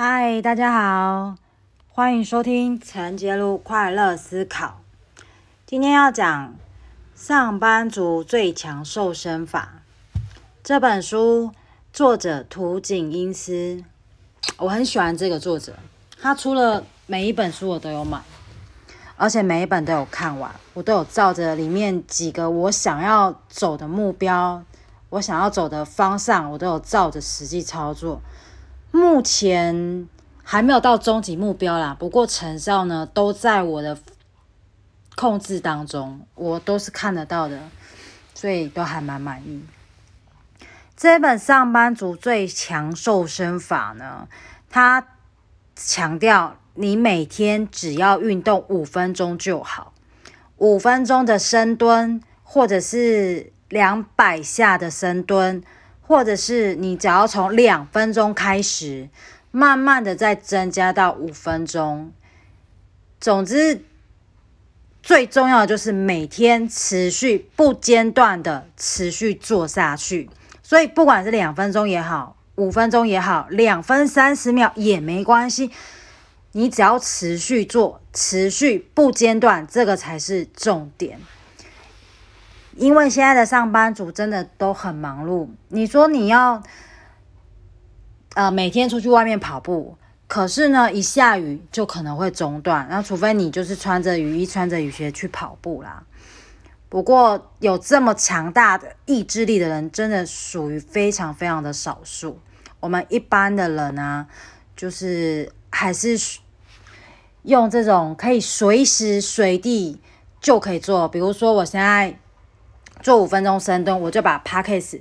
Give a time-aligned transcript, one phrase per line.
[0.00, 1.34] 嗨，大家好，
[1.88, 4.78] 欢迎收听陈杰路快乐思考。
[5.66, 6.50] 今天要讲
[7.16, 9.82] 《上班族最强瘦身法》
[10.62, 11.50] 这本书，
[11.92, 13.82] 作者土井英司，
[14.58, 15.74] 我很喜欢这个作者，
[16.22, 18.22] 他出了每一本书我都有买，
[19.16, 24.62] 而且每一本都有看完，我都有照着里面几个我想要走的目标，
[25.08, 28.20] 我想要走的方向，我都有照着实际操作。
[28.90, 30.08] 目前
[30.42, 33.98] 还没有到终极目标啦，不过成效呢都在我的
[35.14, 37.60] 控制当中，我都是看得到的，
[38.34, 39.62] 所以都还蛮满意。
[40.96, 44.26] 这本上班族最强瘦身法呢，
[44.70, 45.06] 它
[45.76, 49.92] 强调你每天只要运动五分钟就好，
[50.56, 55.62] 五分钟的深蹲，或者是两百下的深蹲。
[56.08, 59.10] 或者是你只要从两分钟开始，
[59.50, 62.10] 慢慢的再增加到五分钟。
[63.20, 63.84] 总之，
[65.02, 70.30] 最重要的就是每天持续不间断的持续做下去。
[70.62, 75.70] 所以，不管是两分钟也好，五分钟也好，两分三十秒也没关系。
[76.52, 81.20] 你只要持续做，持续不间断，这个才是重点。
[82.78, 86.62] 因为现在的上班族真的都很忙碌，你说你要，
[88.34, 89.98] 呃，每天出去外面跑步，
[90.28, 96.04] 可是呢，一下雨就可能会中断，那除非你就是穿着雨衣、穿着雨鞋去跑步啦。
[96.88, 102.38] 不过有这么强大的意志力的人，真的属于非常非常的少数。
[102.78, 104.28] 我们一般的人呢，
[104.76, 106.16] 就是还是
[107.42, 110.00] 用这种可以随时随地
[110.40, 112.16] 就可以做，比如说我现在。
[113.02, 115.00] 做五分钟深蹲，我就把 Podcast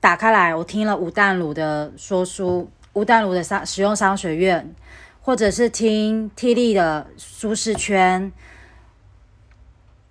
[0.00, 4.74] 打开来，我听了吴淡如的说书，吴淡如的商使用商学院，
[5.20, 8.32] 或者是听 T 力的舒适圈，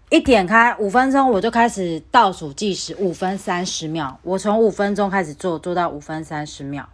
[0.09, 6.89] 一点开五分钟，我就开始倒数计时，五分三十秒，我从五分钟开始做，做到五分三十秒，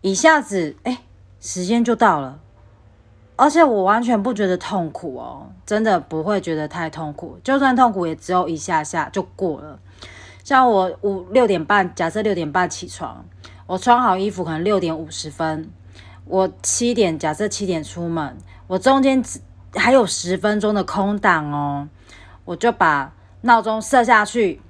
[0.00, 1.02] 一下子哎，
[1.40, 2.40] 时间就到了。
[3.40, 9.78] 而且我完全不觉得痛苦哦，真的不会觉得太痛苦，就算痛苦也只有一下下就过了。
[10.44, 13.24] 像我五六点半，假设六点半起床，
[13.66, 15.70] 我穿好衣服可能六点五十分，
[16.26, 18.36] 我七点假设七点出门，
[18.66, 19.40] 我中间只
[19.74, 21.88] 还有十分钟的空档哦，
[22.44, 24.60] 我就把闹钟设下去，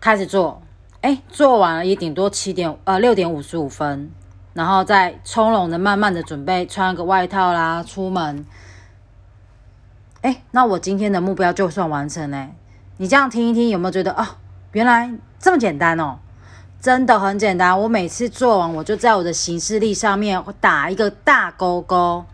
[0.00, 0.60] 开始做，
[1.02, 4.10] 哎，做完了也顶多七点呃六点五十五分。
[4.60, 8.44] 然后再从容的、慢慢的准备穿个外套啦，出门。
[10.20, 12.52] 哎，那我今天的目标就算完成嘞。
[12.98, 14.36] 你这样听一听，有没有觉得啊，
[14.72, 16.18] 原来这么简单哦？
[16.78, 17.80] 真的很简单。
[17.80, 22.26] 我每次做完，我就在我的行事历上面打一个大勾勾，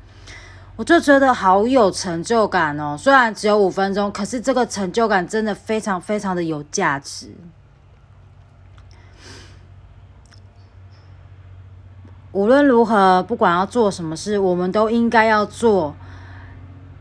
[0.75, 2.97] 我就觉得好有成就感哦。
[2.99, 7.33] 虽然只有五分钟，可是这个成就感真的非常非常的有价值。
[12.37, 15.97] 无论如何，不管要做什么事，我们都应该要做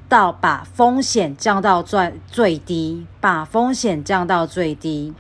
[0.08, 5.14] 到把风险降到最最低，把风险降到最低。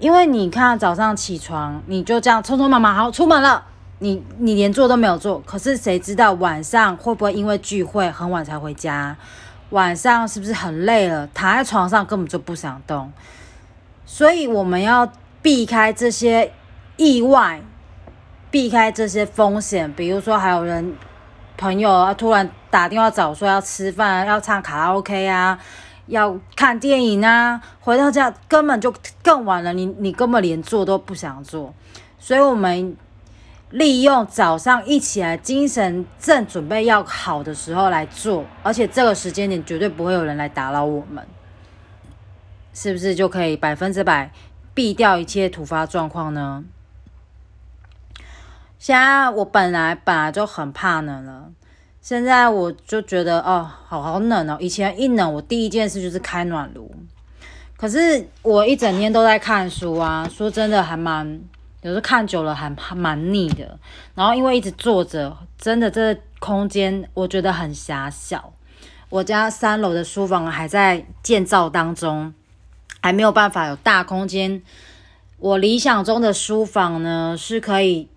[0.00, 3.64] 因为你看早上起床，你就这样匆匆忙忙好出门了，
[4.00, 5.40] 你你连做都没有做。
[5.46, 9.16] 可是谁知道晚上会不会因为聚会很晚才回家？
[9.70, 13.12] 晚上是不是很累了，躺在床上根本就不想动？
[14.04, 15.08] 所以我们要
[15.40, 16.50] 避开这些
[16.96, 17.62] 意外。
[18.50, 20.94] 避开这些风险，比如说还有人
[21.56, 25.58] 朋友啊突然打电话找说要吃饭，要唱卡拉 OK 啊，
[26.06, 31.74] 要看电影啊，回到家根本就更晚了，你你根本连做都不想做，
[32.18, 32.96] 所以我们
[33.70, 41.26] 利用早上一起来精神正准备要好的时候来做，而且这个时间点绝对不会有人来打扰我们，
[42.72, 44.30] 是不是就可以百分之百
[44.72, 46.64] 避掉一切突发状况呢？
[48.78, 51.50] 现在我本来本来就很怕冷了，
[52.00, 54.56] 现在我就觉得哦，好好冷哦。
[54.60, 56.88] 以前一冷，我第一件事就是开暖炉。
[57.76, 61.40] 可是我一整天都在看书啊，说真的还蛮，
[61.82, 63.78] 有时候看久了还还蛮腻的。
[64.14, 68.52] 然后因为一直坐着，真的这空间我觉得很狭小。
[69.08, 72.32] 我家三楼的书房还在建造当中，
[73.00, 74.62] 还没有办法有大空间。
[75.38, 78.08] 我理想中的书房呢，是可以。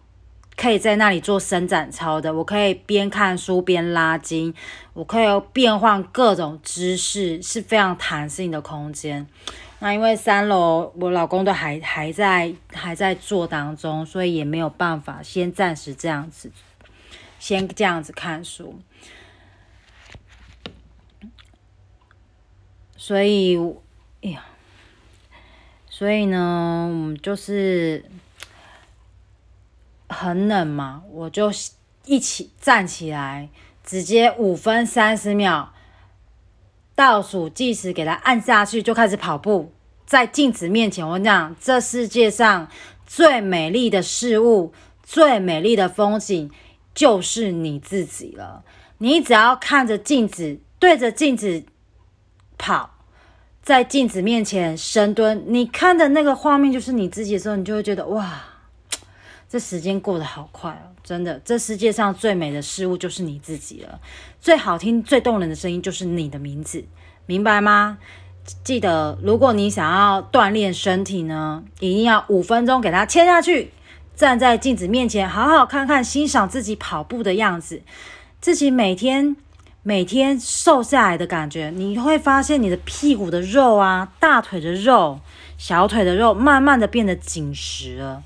[0.56, 4.54] 可以在那里做伸展操的，我可以边看书边拉筋，
[4.94, 9.26] 我可以变换各种姿势，是非常弹性的空间。
[9.80, 16.52] 那因为三楼我老公都还还在还在做当中，所以也没有办法先暂时这样子，
[17.40, 18.80] 先这样子看书。
[22.96, 23.58] 所以，
[24.22, 24.46] 哎呀，
[25.90, 28.06] 所以呢，我们就是
[30.22, 31.52] 很冷嘛，我就
[32.06, 33.50] 一起站起来，
[33.84, 35.74] 直接五分三十秒。
[36.94, 39.74] 倒数计时，给它按下去，就开始跑步。
[40.06, 42.68] 在镜子面前，我讲，这世界上
[43.08, 44.72] 最美丽的事物、
[45.02, 46.52] 最美丽的风景，
[46.94, 48.64] 就是你自己了。
[49.00, 51.64] 你只要看着镜子，对着镜子
[52.60, 52.92] 跑，
[53.64, 58.44] 在镜子面前深蹲，你看的那个画面就是你自己的时候，你就会觉得哇，
[59.52, 60.96] 这时间过得好快哦！
[61.04, 64.00] 真的，这世界上最美的事物就是你自己了。
[64.40, 66.86] 最好听、最动人的声音就是你的名字，
[67.26, 67.98] 明白吗？
[68.64, 73.74] 记得，如果你想要锻炼身体呢，一定要五分钟给它切下去，
[74.16, 77.82] 站在镜子面前，好好看看、欣赏自己跑步的样子，
[78.40, 79.36] 自己每天
[79.84, 85.20] 每天瘦下来的感觉，你会发现你的屁股的肉啊、大腿的肉、
[85.58, 88.24] 小腿的肉，慢慢的变得紧实了。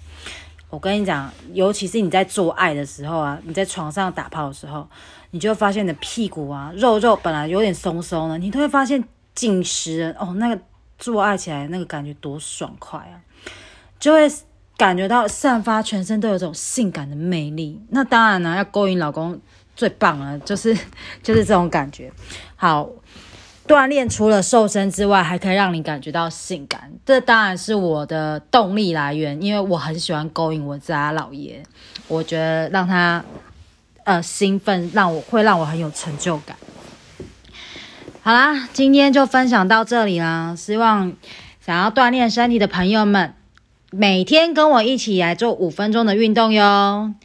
[0.76, 4.88] 我跟你讲，尤其是你在做爱的时候啊，你在床上打炮的时候。
[5.32, 10.34] 你就会发现你的屁股啊，肉肉本来有点松松的，你都会发现紧实哦。
[10.38, 10.58] 那个
[10.98, 13.20] 做爱起来那个感觉多爽快啊，
[14.00, 14.32] 就会
[14.78, 17.82] 感觉到散发全身都有种性感的魅力。
[17.90, 19.38] 那当然呢，要勾引老公
[19.76, 20.74] 最棒了，就是
[21.22, 22.10] 就是这种感觉。
[22.56, 22.90] 好，
[23.68, 31.64] 锻炼除了瘦身之外，还可以让你感觉到性感，这当然是我的动力来源，因为我很喜欢勾引我家老爷，
[32.08, 33.24] 我觉得让他。
[34.08, 36.56] 呃，兴奋让我会让我很有成就感。
[38.22, 40.54] 好啦，今天就分享到这里啦。
[40.56, 41.12] 希望
[41.60, 43.34] 想要锻炼身体的朋友们，
[43.90, 47.16] 每天跟我一起来做五分钟的运动哟。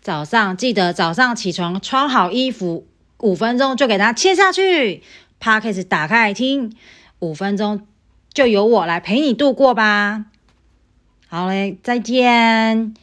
[0.00, 2.86] 早上记得早上起床穿好衣服，
[3.18, 5.02] 五分钟就给它切下去。
[5.40, 6.70] P a 始打开来听，
[7.18, 7.86] 五分钟
[8.32, 10.26] 就由我来陪你度过吧。
[11.28, 12.94] 好嘞，再见。